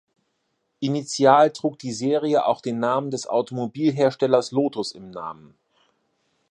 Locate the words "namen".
2.79-3.11, 5.11-5.53